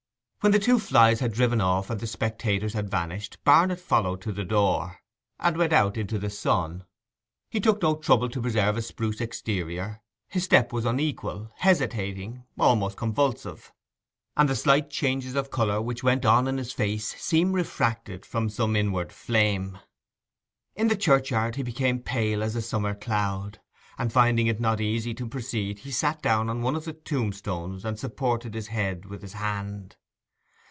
[0.43, 4.31] When the two flys had driven off and the spectators had vanished, Barnet followed to
[4.31, 4.97] the door,
[5.39, 6.83] and went out into the sun.
[7.51, 12.43] He took no more trouble to preserve a spruce exterior; his step was unequal, hesitating,
[12.57, 13.71] almost convulsive;
[14.35, 18.49] and the slight changes of colour which went on in his face seemed refracted from
[18.49, 19.77] some inward flame.
[20.75, 23.61] In the churchyard he became pale as a summer cloud,
[23.99, 27.85] and finding it not easy to proceed he sat down on one of the tombstones
[27.85, 29.97] and supported his head with his hand.